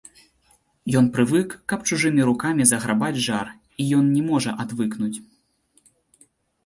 [1.01, 3.47] Ён прывык, каб чужымі рукамі заграбаць жар,
[3.85, 5.15] і ён не можа адвыкнуць.